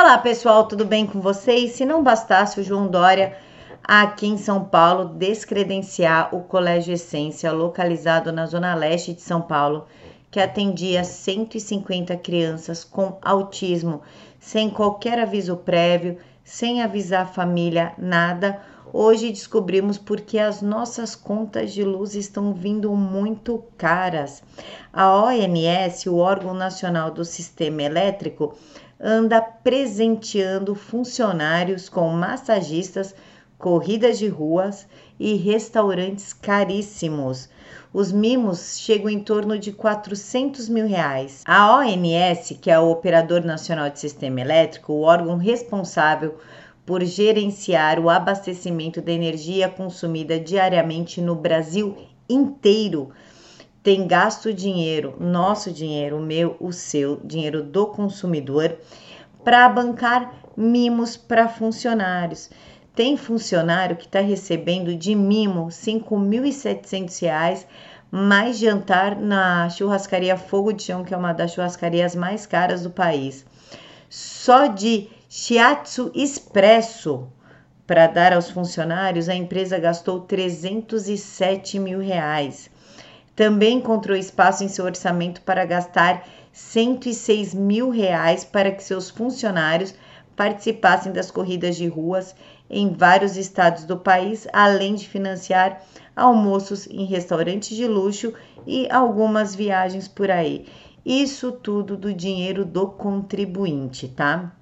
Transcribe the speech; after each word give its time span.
Olá 0.00 0.16
pessoal, 0.16 0.68
tudo 0.68 0.84
bem 0.84 1.08
com 1.08 1.20
vocês? 1.20 1.72
Se 1.72 1.84
não 1.84 2.04
bastasse 2.04 2.60
o 2.60 2.62
João 2.62 2.86
Dória 2.86 3.36
aqui 3.82 4.28
em 4.28 4.38
São 4.38 4.64
Paulo 4.64 5.06
descredenciar 5.06 6.32
o 6.32 6.42
Colégio 6.42 6.94
Essência, 6.94 7.50
localizado 7.50 8.30
na 8.30 8.46
zona 8.46 8.76
leste 8.76 9.12
de 9.12 9.20
São 9.20 9.40
Paulo, 9.40 9.88
que 10.30 10.38
atendia 10.38 11.02
150 11.02 12.16
crianças 12.18 12.84
com 12.84 13.18
autismo, 13.20 14.00
sem 14.38 14.70
qualquer 14.70 15.18
aviso 15.18 15.56
prévio, 15.56 16.16
sem 16.44 16.80
avisar 16.80 17.22
a 17.22 17.26
família 17.26 17.92
nada. 17.98 18.60
Hoje 18.92 19.30
descobrimos 19.30 19.98
porque 19.98 20.38
as 20.38 20.62
nossas 20.62 21.14
contas 21.14 21.74
de 21.74 21.84
luz 21.84 22.14
estão 22.14 22.54
vindo 22.54 22.90
muito 22.94 23.62
caras. 23.76 24.42
A 24.90 25.14
ONS, 25.14 26.06
o 26.06 26.16
órgão 26.16 26.54
nacional 26.54 27.10
do 27.10 27.24
sistema 27.24 27.82
elétrico, 27.82 28.56
anda 28.98 29.42
presenteando 29.42 30.74
funcionários 30.74 31.88
com 31.88 32.08
massagistas, 32.08 33.14
corridas 33.58 34.18
de 34.18 34.28
ruas 34.28 34.86
e 35.20 35.34
restaurantes 35.34 36.32
caríssimos. 36.32 37.48
Os 37.92 38.10
mimos 38.10 38.78
chegam 38.78 39.10
em 39.10 39.20
torno 39.20 39.58
de 39.58 39.72
400 39.72 40.68
mil 40.68 40.86
reais. 40.86 41.42
A 41.44 41.76
ONS, 41.78 42.58
que 42.60 42.70
é 42.70 42.78
o 42.78 42.90
Operador 42.90 43.44
Nacional 43.44 43.90
de 43.90 44.00
Sistema 44.00 44.40
Elétrico, 44.40 44.92
o 44.92 45.02
órgão 45.02 45.36
responsável 45.36 46.38
por 46.88 47.04
gerenciar 47.04 48.00
o 48.00 48.08
abastecimento 48.08 49.02
da 49.02 49.12
energia 49.12 49.68
consumida 49.68 50.40
diariamente 50.40 51.20
no 51.20 51.34
Brasil 51.34 51.94
inteiro, 52.26 53.10
tem 53.82 54.06
gasto 54.06 54.54
dinheiro, 54.54 55.14
nosso 55.20 55.70
dinheiro, 55.70 56.16
o 56.16 56.22
meu, 56.22 56.56
o 56.58 56.72
seu, 56.72 57.20
dinheiro 57.22 57.62
do 57.62 57.88
consumidor, 57.88 58.74
para 59.44 59.68
bancar 59.68 60.32
mimos 60.56 61.14
para 61.14 61.46
funcionários. 61.46 62.48
Tem 62.94 63.18
funcionário 63.18 63.94
que 63.94 64.06
está 64.06 64.20
recebendo 64.20 64.96
de 64.96 65.14
mimo 65.14 65.66
R$ 65.66 65.70
5.700 65.70 67.66
mais 68.10 68.58
jantar 68.58 69.14
na 69.14 69.68
churrascaria 69.68 70.38
Fogo 70.38 70.72
de 70.72 70.84
Chão, 70.84 71.04
que 71.04 71.12
é 71.12 71.16
uma 71.18 71.34
das 71.34 71.52
churrascarias 71.52 72.14
mais 72.14 72.46
caras 72.46 72.82
do 72.82 72.90
país. 72.90 73.44
Só 74.08 74.68
de 74.68 75.10
shiatsu 75.28 76.10
expresso 76.14 77.28
para 77.86 78.06
dar 78.06 78.32
aos 78.32 78.50
funcionários, 78.50 79.28
a 79.28 79.34
empresa 79.34 79.78
gastou 79.78 80.20
307 80.20 81.78
mil 81.78 82.00
reais. 82.00 82.70
Também 83.36 83.76
encontrou 83.76 84.16
espaço 84.16 84.64
em 84.64 84.68
seu 84.68 84.84
orçamento 84.84 85.42
para 85.42 85.64
gastar 85.64 86.26
106 86.52 87.54
mil 87.54 87.90
reais 87.90 88.44
para 88.44 88.70
que 88.70 88.82
seus 88.82 89.10
funcionários 89.10 89.94
participassem 90.34 91.12
das 91.12 91.30
corridas 91.30 91.76
de 91.76 91.86
ruas 91.86 92.34
em 92.70 92.92
vários 92.92 93.36
estados 93.36 93.84
do 93.84 93.96
país, 93.98 94.46
além 94.52 94.94
de 94.94 95.08
financiar 95.08 95.82
almoços 96.16 96.86
em 96.86 97.04
restaurantes 97.04 97.76
de 97.76 97.86
luxo 97.86 98.32
e 98.66 98.90
algumas 98.90 99.54
viagens 99.54 100.08
por 100.08 100.30
aí. 100.30 100.66
Isso 101.04 101.52
tudo 101.52 101.96
do 101.96 102.12
dinheiro 102.12 102.64
do 102.64 102.86
contribuinte, 102.88 104.08
tá? 104.08 104.57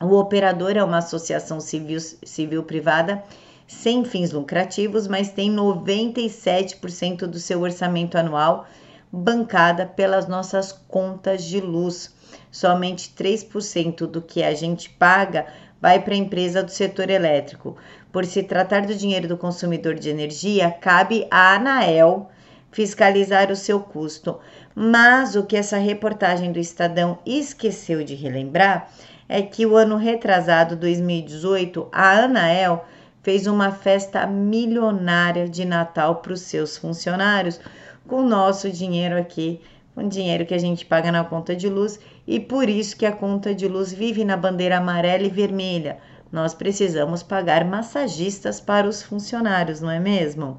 O 0.00 0.16
operador 0.16 0.76
é 0.76 0.82
uma 0.82 0.98
associação 0.98 1.60
civil, 1.60 2.00
civil 2.00 2.62
privada 2.64 3.22
sem 3.66 4.04
fins 4.04 4.32
lucrativos, 4.32 5.06
mas 5.06 5.30
tem 5.30 5.50
97% 5.54 7.26
do 7.26 7.38
seu 7.38 7.60
orçamento 7.62 8.18
anual 8.18 8.66
bancada 9.10 9.86
pelas 9.86 10.26
nossas 10.26 10.72
contas 10.72 11.44
de 11.44 11.60
luz. 11.60 12.12
Somente 12.50 13.14
3% 13.16 14.06
do 14.06 14.20
que 14.20 14.42
a 14.42 14.54
gente 14.54 14.90
paga 14.90 15.46
vai 15.80 16.00
para 16.00 16.14
a 16.14 16.18
empresa 16.18 16.62
do 16.62 16.70
setor 16.70 17.10
elétrico. 17.10 17.76
Por 18.10 18.24
se 18.24 18.42
tratar 18.42 18.86
do 18.86 18.94
dinheiro 18.94 19.28
do 19.28 19.36
consumidor 19.36 19.94
de 19.94 20.10
energia, 20.10 20.70
cabe 20.70 21.26
à 21.30 21.54
Anael 21.54 22.28
fiscalizar 22.72 23.50
o 23.52 23.56
seu 23.56 23.80
custo. 23.80 24.40
Mas 24.74 25.36
o 25.36 25.44
que 25.44 25.56
essa 25.56 25.78
reportagem 25.78 26.50
do 26.50 26.58
Estadão 26.58 27.18
esqueceu 27.24 28.02
de 28.02 28.14
relembrar 28.16 28.90
é 29.28 29.42
que 29.42 29.64
o 29.64 29.76
ano 29.76 29.96
retrasado, 29.96 30.76
2018, 30.76 31.88
a 31.92 32.24
Anael 32.24 32.84
fez 33.22 33.46
uma 33.46 33.70
festa 33.70 34.26
milionária 34.26 35.48
de 35.48 35.64
Natal 35.64 36.16
para 36.16 36.32
os 36.32 36.42
seus 36.42 36.76
funcionários 36.76 37.58
com 38.06 38.16
o 38.16 38.28
nosso 38.28 38.70
dinheiro 38.70 39.16
aqui, 39.16 39.60
o 39.96 40.02
dinheiro 40.02 40.44
que 40.44 40.52
a 40.52 40.58
gente 40.58 40.84
paga 40.84 41.10
na 41.10 41.24
conta 41.24 41.56
de 41.56 41.68
luz 41.68 41.98
e 42.26 42.38
por 42.38 42.68
isso 42.68 42.96
que 42.96 43.06
a 43.06 43.12
conta 43.12 43.54
de 43.54 43.66
luz 43.66 43.92
vive 43.92 44.24
na 44.24 44.36
bandeira 44.36 44.76
amarela 44.76 45.24
e 45.24 45.30
vermelha. 45.30 45.98
Nós 46.30 46.52
precisamos 46.52 47.22
pagar 47.22 47.64
massagistas 47.64 48.60
para 48.60 48.88
os 48.88 49.02
funcionários, 49.02 49.80
não 49.80 49.90
é 49.90 50.00
mesmo? 50.00 50.58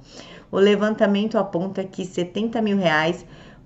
O 0.51 0.57
levantamento 0.57 1.37
aponta 1.37 1.83
que 1.83 2.05
70 2.05 2.61
mil 2.61 2.77
reais 2.77 3.25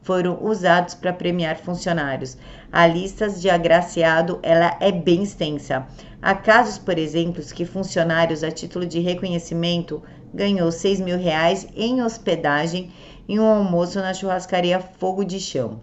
foram 0.09 0.41
usados 0.41 0.95
para 0.95 1.13
premiar 1.13 1.57
funcionários. 1.57 2.35
A 2.71 2.87
lista 2.87 3.29
de 3.29 3.47
agraciado 3.47 4.39
ela 4.41 4.75
é 4.79 4.91
bem 4.91 5.21
extensa. 5.21 5.85
Há 6.19 6.33
casos, 6.33 6.79
por 6.79 6.97
exemplo, 6.97 7.43
que 7.43 7.63
funcionários 7.63 8.43
a 8.43 8.49
título 8.49 8.87
de 8.87 8.99
reconhecimento 8.99 10.01
ganhou 10.33 10.71
6 10.71 10.99
mil 11.01 11.15
reais 11.15 11.67
em 11.75 12.01
hospedagem 12.01 12.91
e 13.27 13.39
um 13.39 13.45
almoço 13.45 13.99
na 13.99 14.11
churrascaria 14.11 14.79
Fogo 14.79 15.23
de 15.23 15.39
Chão. 15.39 15.79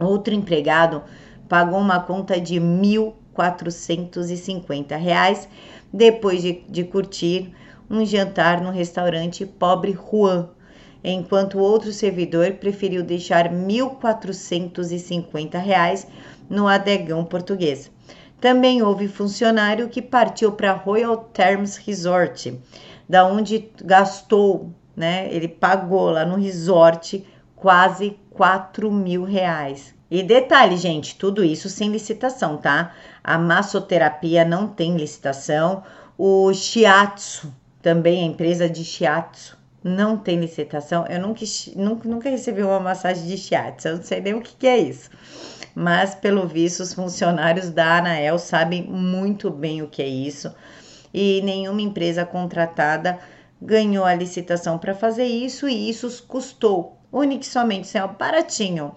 Outro 0.00 0.32
empregado 0.32 1.02
pagou 1.46 1.80
uma 1.80 2.00
conta 2.00 2.40
de 2.40 2.54
1.450 2.54 4.96
reais 4.96 5.46
depois 5.92 6.40
de, 6.40 6.64
de 6.66 6.82
curtir 6.82 7.52
um 7.90 8.06
jantar 8.06 8.62
no 8.62 8.70
restaurante 8.70 9.44
Pobre 9.44 9.92
Juan, 9.92 10.48
enquanto 11.02 11.58
outro 11.58 11.92
servidor 11.92 12.52
preferiu 12.52 13.02
deixar 13.02 13.48
1.450 13.48 15.58
reais 15.58 16.06
no 16.48 16.68
adegão 16.68 17.24
português. 17.24 17.90
Também 18.40 18.82
houve 18.82 19.06
funcionário 19.06 19.88
que 19.88 20.00
partiu 20.00 20.52
para 20.52 20.72
Royal 20.72 21.16
Terms 21.32 21.76
Resort, 21.76 22.58
da 23.08 23.26
onde 23.26 23.70
gastou, 23.84 24.70
né? 24.96 25.28
Ele 25.30 25.48
pagou 25.48 26.10
lá 26.10 26.24
no 26.24 26.36
resort 26.36 27.24
quase 27.54 28.16
4 28.30 28.90
mil 28.90 29.24
reais. 29.24 29.94
E 30.10 30.22
detalhe, 30.22 30.76
gente, 30.76 31.16
tudo 31.16 31.44
isso 31.44 31.68
sem 31.68 31.90
licitação, 31.90 32.56
tá? 32.56 32.94
A 33.22 33.38
massoterapia 33.38 34.44
não 34.44 34.66
tem 34.66 34.96
licitação. 34.96 35.84
O 36.16 36.52
shiatsu, 36.52 37.52
também 37.82 38.22
a 38.22 38.26
empresa 38.26 38.68
de 38.68 38.82
shiatsu, 38.82 39.59
não 39.82 40.16
tem 40.16 40.38
licitação. 40.38 41.06
Eu 41.06 41.20
nunca, 41.20 41.44
nunca, 41.76 42.08
nunca 42.08 42.30
recebi 42.30 42.62
uma 42.62 42.80
massagem 42.80 43.26
de 43.26 43.36
shiatsu, 43.36 43.88
eu 43.88 43.96
não 43.96 44.02
sei 44.02 44.20
nem 44.20 44.34
o 44.34 44.40
que, 44.40 44.54
que 44.54 44.66
é 44.66 44.78
isso 44.78 45.10
mas 45.74 46.14
pelo 46.16 46.46
visto 46.48 46.80
os 46.80 46.92
funcionários 46.92 47.70
da 47.70 47.98
Anael 47.98 48.38
sabem 48.38 48.82
muito 48.82 49.50
bem 49.50 49.82
o 49.82 49.88
que 49.88 50.02
é 50.02 50.08
isso 50.08 50.52
e 51.12 51.40
nenhuma 51.42 51.80
empresa 51.80 52.24
contratada 52.24 53.18
ganhou 53.60 54.04
a 54.04 54.14
licitação 54.14 54.78
para 54.78 54.94
fazer 54.94 55.26
isso 55.26 55.68
e 55.68 55.90
isso 55.90 56.24
custou 56.26 56.98
único 57.12 57.44
somente, 57.44 57.96
assim, 57.96 58.14
baratinho, 58.18 58.94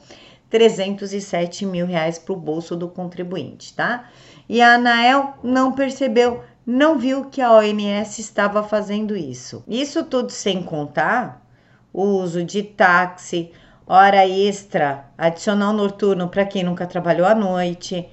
307 0.50 1.66
mil 1.66 1.86
reais 1.86 2.20
para 2.20 2.34
o 2.34 2.38
bolso 2.38 2.76
do 2.76 2.88
contribuinte, 2.88 3.74
tá? 3.74 4.10
E 4.48 4.62
a 4.62 4.76
Anael 4.76 5.34
não 5.44 5.72
percebeu, 5.72 6.44
não 6.66 6.98
viu 6.98 7.26
que 7.26 7.42
a 7.42 7.52
OMS 7.52 8.22
estava 8.22 8.64
fazendo 8.64 9.16
isso. 9.16 9.64
Isso 9.68 10.04
tudo 10.04 10.32
sem 10.32 10.64
contar 10.64 11.46
o 11.92 12.04
uso 12.04 12.44
de 12.44 12.64
táxi, 12.64 13.52
hora 13.86 14.26
extra, 14.28 15.06
adicional 15.18 15.74
noturno 15.74 16.30
para 16.30 16.46
quem 16.46 16.64
nunca 16.64 16.88
trabalhou 16.88 17.28
à 17.28 17.36
noite, 17.36 18.08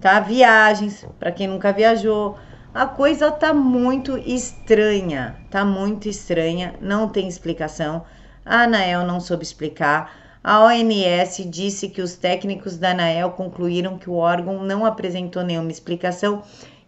tá? 0.00 0.20
Viagens 0.20 1.06
para 1.18 1.32
quem 1.32 1.48
nunca 1.48 1.72
viajou. 1.72 2.38
A 2.72 2.86
coisa 2.86 3.30
tá 3.30 3.52
muito 3.52 4.16
estranha, 4.18 5.36
tá 5.50 5.64
muito 5.64 6.08
estranha, 6.08 6.74
não 6.80 7.08
tem 7.08 7.26
explicação. 7.26 8.04
A 8.44 8.62
Anael 8.62 9.04
não 9.04 9.18
soube 9.18 9.42
explicar. 9.42 10.14
A 10.44 10.60
ONS 10.62 11.44
disse 11.50 11.88
que 11.88 12.00
os 12.00 12.14
técnicos 12.14 12.76
da 12.76 12.92
Anael 12.92 13.30
concluíram 13.30 13.98
que 13.98 14.08
o 14.08 14.14
órgão 14.14 14.62
não 14.62 14.86
apresentou 14.86 15.42
nenhuma 15.42 15.72
explicação 15.72 16.42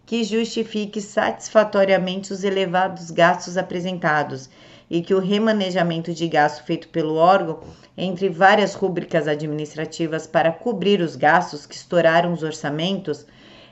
que 0.09 0.23
justifique 0.23 0.99
satisfatoriamente 0.99 2.33
os 2.33 2.43
elevados 2.43 3.11
gastos 3.11 3.57
apresentados 3.57 4.49
e 4.89 5.03
que 5.03 5.13
o 5.13 5.19
remanejamento 5.19 6.11
de 6.11 6.27
gasto 6.27 6.63
feito 6.63 6.87
pelo 6.87 7.13
órgão 7.13 7.59
entre 7.95 8.27
várias 8.27 8.73
rúbricas 8.73 9.27
administrativas 9.27 10.25
para 10.25 10.51
cobrir 10.51 10.99
os 10.99 11.15
gastos 11.15 11.67
que 11.67 11.75
estouraram 11.75 12.33
os 12.33 12.41
orçamentos 12.41 13.23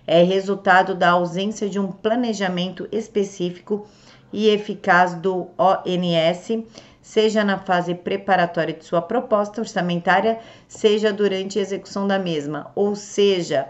é 0.05 0.21
resultado 0.21 0.93
da 0.93 1.09
ausência 1.09 1.67
de 1.67 1.79
um 1.79 1.91
planejamento 1.91 2.87
específico 2.91 3.87
e 4.31 4.47
eficaz 4.49 5.15
do 5.15 5.47
ONS, 5.57 6.65
seja 7.01 7.43
na 7.43 7.57
fase 7.57 7.95
preparatória 7.95 8.75
de 8.75 8.85
sua 8.85 9.01
proposta 9.01 9.59
orçamentária, 9.59 10.37
seja 10.67 11.11
durante 11.11 11.57
a 11.57 11.63
execução 11.63 12.07
da 12.07 12.19
mesma, 12.19 12.71
ou 12.75 12.95
seja, 12.95 13.69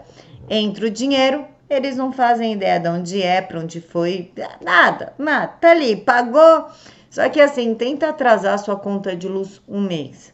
entre 0.50 0.84
o 0.84 0.90
dinheiro 0.90 1.46
Eles 1.68 1.96
não 1.96 2.12
fazem 2.12 2.54
ideia 2.54 2.80
de 2.80 2.88
onde 2.88 3.22
é, 3.22 3.42
para 3.42 3.60
onde 3.60 3.80
foi, 3.80 4.32
nada, 4.64 5.12
nada. 5.18 5.48
Tá 5.60 5.70
ali, 5.70 5.96
pagou. 5.96 6.68
Só 7.10 7.28
que 7.28 7.40
assim, 7.40 7.74
tenta 7.74 8.08
atrasar 8.08 8.58
sua 8.58 8.76
conta 8.76 9.14
de 9.14 9.28
luz 9.28 9.60
um 9.68 9.80
mês. 9.80 10.32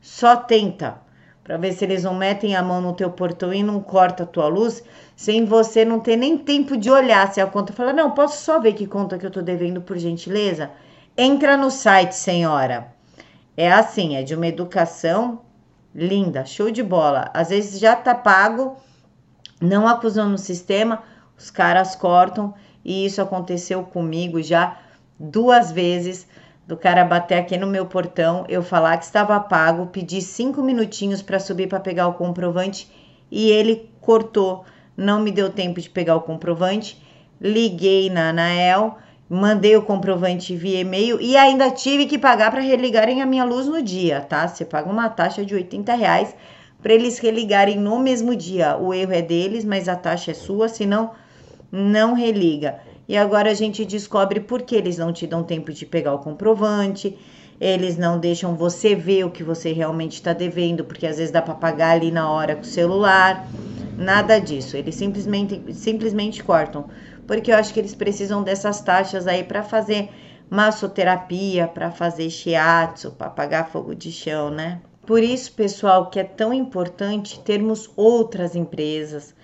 Só 0.00 0.36
tenta 0.36 0.98
para 1.44 1.56
ver 1.56 1.72
se 1.72 1.84
eles 1.84 2.02
não 2.02 2.14
metem 2.14 2.56
a 2.56 2.62
mão 2.62 2.80
no 2.80 2.92
teu 2.92 3.08
portão 3.08 3.54
e 3.54 3.62
não 3.62 3.80
corta 3.80 4.24
a 4.24 4.26
tua 4.26 4.48
luz, 4.48 4.82
sem 5.14 5.44
você 5.44 5.84
não 5.84 6.00
ter 6.00 6.16
nem 6.16 6.36
tempo 6.36 6.76
de 6.76 6.90
olhar 6.90 7.32
se 7.32 7.40
a 7.40 7.46
conta 7.46 7.72
fala: 7.72 7.92
"Não, 7.92 8.10
posso 8.10 8.44
só 8.44 8.58
ver 8.58 8.72
que 8.72 8.86
conta 8.86 9.16
que 9.16 9.24
eu 9.24 9.30
tô 9.30 9.42
devendo 9.42 9.80
por 9.80 9.96
gentileza?" 9.96 10.70
Entra 11.16 11.56
no 11.56 11.70
site, 11.70 12.16
senhora. 12.16 12.88
É 13.56 13.70
assim, 13.70 14.16
é 14.16 14.22
de 14.22 14.34
uma 14.34 14.48
educação 14.48 15.40
linda, 15.94 16.44
show 16.44 16.70
de 16.70 16.82
bola. 16.82 17.30
Às 17.32 17.48
vezes 17.50 17.80
já 17.80 17.94
tá 17.96 18.14
pago, 18.14 18.76
não 19.60 19.86
acusando 19.86 20.34
o 20.34 20.38
sistema, 20.38 21.02
os 21.38 21.50
caras 21.50 21.94
cortam 21.94 22.54
e 22.84 23.04
isso 23.04 23.20
aconteceu 23.20 23.82
comigo 23.82 24.42
já 24.42 24.78
duas 25.18 25.72
vezes 25.72 26.26
do 26.66 26.76
cara 26.76 27.04
bater 27.04 27.38
aqui 27.38 27.56
no 27.56 27.66
meu 27.66 27.86
portão, 27.86 28.44
eu 28.48 28.62
falar 28.62 28.96
que 28.96 29.04
estava 29.04 29.38
pago, 29.38 29.86
pedir 29.86 30.20
cinco 30.20 30.62
minutinhos 30.62 31.22
para 31.22 31.38
subir 31.38 31.68
para 31.68 31.78
pegar 31.78 32.08
o 32.08 32.14
comprovante 32.14 32.90
e 33.30 33.50
ele 33.50 33.88
cortou, 34.00 34.64
não 34.96 35.20
me 35.20 35.30
deu 35.30 35.50
tempo 35.50 35.80
de 35.80 35.88
pegar 35.88 36.16
o 36.16 36.22
comprovante. 36.22 37.00
Liguei 37.40 38.08
na 38.08 38.30
Anael, 38.30 38.98
mandei 39.28 39.76
o 39.76 39.82
comprovante 39.82 40.56
via 40.56 40.80
e-mail 40.80 41.20
e 41.20 41.36
ainda 41.36 41.70
tive 41.70 42.06
que 42.06 42.18
pagar 42.18 42.50
para 42.50 42.60
religarem 42.60 43.20
a 43.20 43.26
minha 43.26 43.44
luz 43.44 43.66
no 43.66 43.82
dia, 43.82 44.20
tá? 44.20 44.48
Você 44.48 44.64
paga 44.64 44.90
uma 44.90 45.08
taxa 45.08 45.44
de 45.44 45.54
80 45.54 45.94
reais 45.94 46.34
para 46.82 46.92
eles 46.92 47.18
religarem 47.18 47.78
no 47.78 47.98
mesmo 47.98 48.34
dia. 48.34 48.76
O 48.76 48.92
erro 48.92 49.12
é 49.12 49.22
deles, 49.22 49.64
mas 49.64 49.88
a 49.88 49.96
taxa 49.96 50.30
é 50.30 50.34
sua, 50.34 50.68
senão 50.68 51.12
não 51.70 52.14
religa. 52.14 52.78
E 53.08 53.16
agora 53.16 53.50
a 53.50 53.54
gente 53.54 53.84
descobre 53.84 54.40
por 54.40 54.62
que 54.62 54.74
eles 54.74 54.98
não 54.98 55.12
te 55.12 55.26
dão 55.26 55.44
tempo 55.44 55.72
de 55.72 55.86
pegar 55.86 56.14
o 56.14 56.18
comprovante, 56.18 57.16
eles 57.60 57.96
não 57.96 58.18
deixam 58.18 58.54
você 58.54 58.94
ver 58.94 59.24
o 59.24 59.30
que 59.30 59.42
você 59.42 59.72
realmente 59.72 60.14
está 60.14 60.32
devendo, 60.32 60.84
porque 60.84 61.06
às 61.06 61.16
vezes 61.16 61.32
dá 61.32 61.40
para 61.40 61.54
pagar 61.54 61.92
ali 61.92 62.10
na 62.10 62.30
hora 62.30 62.54
com 62.54 62.62
o 62.62 62.64
celular. 62.64 63.46
Nada 63.96 64.38
disso, 64.38 64.76
eles 64.76 64.94
simplesmente, 64.94 65.62
simplesmente 65.72 66.44
cortam, 66.44 66.84
porque 67.26 67.50
eu 67.50 67.56
acho 67.56 67.72
que 67.72 67.80
eles 67.80 67.94
precisam 67.94 68.42
dessas 68.42 68.80
taxas 68.80 69.26
aí 69.26 69.42
para 69.42 69.62
fazer 69.62 70.10
massoterapia, 70.50 71.66
para 71.66 71.90
fazer 71.90 72.28
shiatsu, 72.28 73.12
para 73.12 73.28
apagar 73.28 73.70
fogo 73.70 73.94
de 73.94 74.12
chão, 74.12 74.50
né? 74.50 74.80
Por 75.06 75.22
isso, 75.22 75.52
pessoal, 75.52 76.10
que 76.10 76.18
é 76.18 76.24
tão 76.24 76.52
importante 76.52 77.38
termos 77.40 77.88
outras 77.96 78.56
empresas 78.56 79.34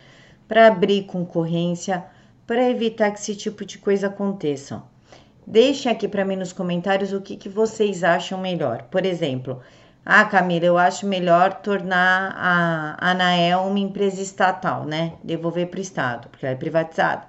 para 0.48 0.66
abrir 0.66 1.04
concorrência 1.04 2.04
para 2.46 2.68
evitar 2.68 3.12
que 3.12 3.20
esse 3.20 3.36
tipo 3.36 3.64
de 3.64 3.78
coisa 3.78 4.08
aconteça. 4.08 4.82
Deixem 5.46 5.90
aqui 5.90 6.08
para 6.08 6.24
mim 6.24 6.36
nos 6.36 6.52
comentários 6.52 7.12
o 7.12 7.20
que, 7.20 7.36
que 7.36 7.48
vocês 7.48 8.02
acham 8.02 8.38
melhor. 8.40 8.82
Por 8.90 9.06
exemplo, 9.06 9.60
ah, 10.04 10.24
Camila, 10.24 10.66
eu 10.66 10.76
acho 10.76 11.06
melhor 11.06 11.54
tornar 11.54 12.34
a 12.36 13.10
Anael 13.10 13.60
uma 13.60 13.78
empresa 13.78 14.20
estatal, 14.20 14.84
né? 14.84 15.12
Devolver 15.22 15.68
para 15.68 15.78
o 15.78 15.82
Estado, 15.82 16.28
porque 16.28 16.44
ela 16.44 16.56
é 16.56 16.58
privatizada. 16.58 17.22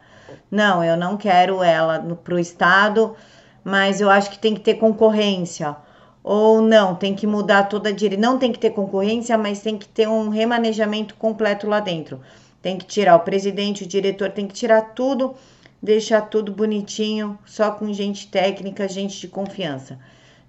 Não, 0.50 0.84
eu 0.84 0.98
não 0.98 1.18
quero 1.18 1.62
ela 1.62 2.00
para 2.24 2.34
o 2.34 2.40
Estado, 2.40 3.16
mas 3.64 4.02
eu 4.02 4.10
acho 4.10 4.32
que 4.32 4.40
tem 4.40 4.56
que 4.56 4.62
ter 4.62 4.76
concorrência. 4.76 5.76
Ou 6.24 6.62
não, 6.62 6.96
tem 6.96 7.14
que 7.14 7.28
mudar 7.28 7.64
toda 7.64 7.90
a 7.90 7.92
direita. 7.92 8.22
Não 8.26 8.40
tem 8.40 8.52
que 8.52 8.60
ter 8.60 8.70
concorrência, 8.70 9.38
mas 9.38 9.62
tem 9.62 9.78
que 9.78 9.88
ter 9.88 10.08
um 10.08 10.30
remanejamento 10.30 11.16
completo 11.16 11.68
lá 11.68 11.80
dentro. 11.80 12.22
Tem 12.62 12.78
que 12.78 12.86
tirar 12.86 13.16
o 13.16 13.20
presidente, 13.20 13.84
o 13.84 13.88
diretor, 13.88 14.32
tem 14.32 14.48
que 14.48 14.54
tirar 14.54 14.94
tudo, 14.94 15.36
deixar 15.82 16.22
tudo 16.22 16.54
bonitinho, 16.54 17.38
só 17.46 17.72
com 17.72 17.92
gente 17.92 18.28
técnica, 18.28 18.88
gente 18.88 19.20
de 19.20 19.28
confiança. 19.28 20.00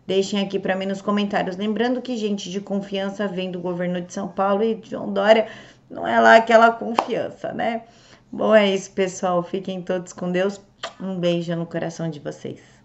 Deixem 0.06 0.40
aqui 0.40 0.58
para 0.58 0.76
mim 0.76 0.86
nos 0.86 1.02
comentários. 1.02 1.56
Lembrando 1.56 2.00
que 2.00 2.16
gente 2.16 2.50
de 2.50 2.60
confiança 2.60 3.26
vem 3.26 3.50
do 3.50 3.58
governo 3.58 4.00
de 4.00 4.12
São 4.12 4.28
Paulo 4.28 4.62
e 4.62 4.76
de 4.76 4.90
João 4.90 5.12
Dória 5.12 5.48
não 5.90 6.06
é 6.06 6.20
lá 6.20 6.36
aquela 6.36 6.70
confiança, 6.70 7.52
né? 7.52 7.82
Bom, 8.30 8.54
é 8.54 8.74
isso, 8.74 8.90
pessoal. 8.90 9.42
Fiquem 9.42 9.80
todos 9.80 10.12
com 10.12 10.30
Deus. 10.30 10.60
Um 11.00 11.18
beijo 11.18 11.54
no 11.54 11.66
coração 11.66 12.10
de 12.10 12.20
vocês. 12.20 12.60